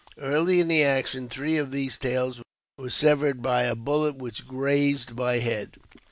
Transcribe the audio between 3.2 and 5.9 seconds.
by a bullet which grazed my head.